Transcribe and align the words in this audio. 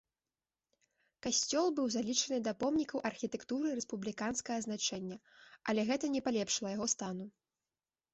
Касцёл 1.25 1.67
быў 1.79 1.89
залічаны 1.95 2.37
да 2.47 2.53
помнікаў 2.63 3.03
архітэктуры 3.09 3.73
рэспубліканскага 3.81 4.57
значэння, 4.67 5.17
але 5.71 5.81
гэта 5.91 6.05
не 6.15 6.21
палепшыла 6.29 6.73
яго 6.75 6.89
стану. 6.95 7.25